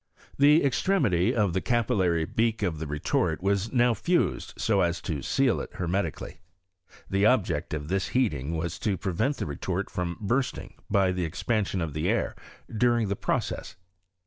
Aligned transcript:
Theentremityof 0.39 1.53
the 1.53 1.61
capillary 1.61 2.25
beak 2.25 2.63
of 2.63 2.79
the 2.79 2.87
retort 2.87 3.43
was 3.43 3.71
now 3.71 3.93
fused 3.93 4.55
so 4.57 4.81
as 4.81 4.99
to 5.01 5.21
seal 5.21 5.61
it 5.61 5.73
hermetically. 5.73 6.39
The 7.07 7.27
object 7.27 7.71
of 7.71 7.87
this 7.87 8.07
heating 8.07 8.53
waJ 8.55 8.79
to 8.79 8.97
prevent 8.97 9.37
the 9.37 9.45
retort 9.45 9.91
from 9.91 10.17
bursting 10.19 10.73
by 10.89 11.11
the 11.11 11.29
espansioa 11.29 11.83
of 11.83 11.93
the 11.93 12.09
air 12.09 12.35
during 12.75 13.09
the 13.09 13.15
process. 13.15 13.75